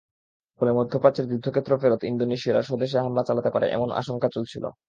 ফলে 0.61 0.71
মধ্যপ্রাচ্যের 0.71 1.29
যুদ্ধক্ষেত্র-ফেরত 1.29 2.01
ইন্দোনেশীয়রা 2.03 2.61
স্বদেশে 2.61 2.97
হামলা 2.99 3.23
চালাতে 3.23 3.49
পারে, 3.49 3.65
এমন 3.69 3.89
আশঙ্কা 3.91 4.27
চলছিল। 4.33 4.63